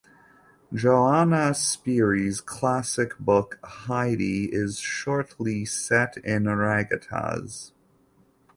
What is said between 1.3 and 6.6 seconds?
Spyri's classic book "Heidi" is shortly set in